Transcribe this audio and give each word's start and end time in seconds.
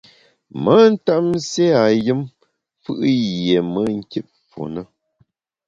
Me 0.61 0.75
ntap 0.91 1.23
nségha 1.39 1.83
yùm 2.05 2.21
fù’ 2.81 2.91
yié 3.21 3.57
me 3.71 3.81
nkit 3.99 4.27
fu 4.49 4.61
ne. 4.73 4.81